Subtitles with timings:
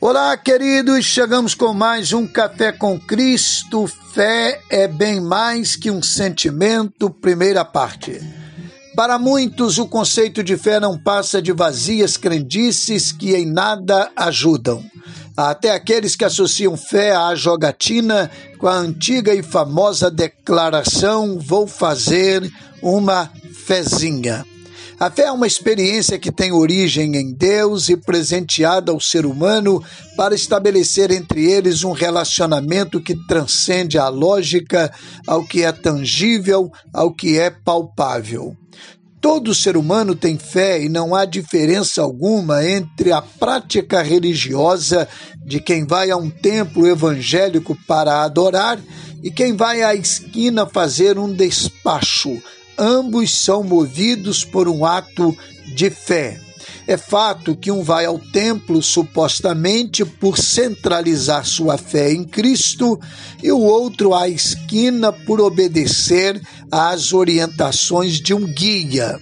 [0.00, 3.88] Olá, queridos, chegamos com mais um Café com Cristo.
[4.14, 8.20] Fé é bem mais que um sentimento, primeira parte.
[8.94, 14.84] Para muitos, o conceito de fé não passa de vazias crendices que em nada ajudam.
[15.36, 22.48] Até aqueles que associam fé à jogatina com a antiga e famosa declaração: vou fazer
[22.80, 24.46] uma fezinha.
[25.00, 29.80] A fé é uma experiência que tem origem em Deus e presenteada ao ser humano
[30.16, 34.92] para estabelecer entre eles um relacionamento que transcende a lógica,
[35.24, 38.56] ao que é tangível, ao que é palpável.
[39.20, 45.06] Todo ser humano tem fé e não há diferença alguma entre a prática religiosa
[45.46, 48.80] de quem vai a um templo evangélico para adorar
[49.22, 52.42] e quem vai à esquina fazer um despacho
[52.78, 55.36] ambos são movidos por um ato
[55.74, 56.40] de fé.
[56.86, 62.98] É fato que um vai ao templo supostamente por centralizar sua fé em Cristo
[63.42, 66.40] e o outro à esquina por obedecer
[66.72, 69.20] às orientações de um guia.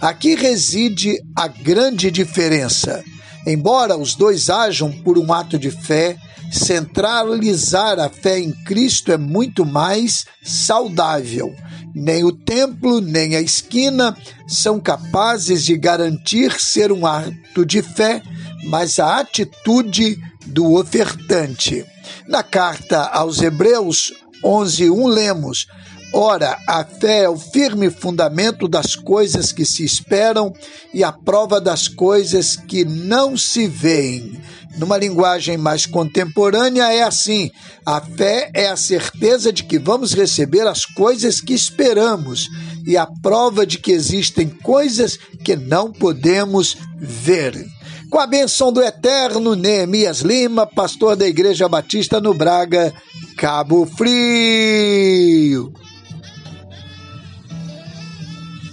[0.00, 3.04] Aqui reside a grande diferença.
[3.46, 6.16] Embora os dois ajam por um ato de fé,
[6.50, 11.54] centralizar a fé em Cristo é muito mais saudável.
[11.94, 18.22] Nem o templo, nem a esquina são capazes de garantir ser um ato de fé,
[18.64, 21.84] mas a atitude do ofertante.
[22.26, 24.12] Na carta aos Hebreus
[24.42, 25.66] 11:1 lemos:
[26.14, 30.52] Ora, a fé é o firme fundamento das coisas que se esperam
[30.92, 34.38] e a prova das coisas que não se veem.
[34.76, 37.50] Numa linguagem mais contemporânea, é assim:
[37.84, 42.48] a fé é a certeza de que vamos receber as coisas que esperamos
[42.86, 47.66] e a prova de que existem coisas que não podemos ver.
[48.10, 52.92] Com a benção do eterno Neemias Lima, pastor da Igreja Batista no Braga,
[53.38, 55.11] Cabo Frio.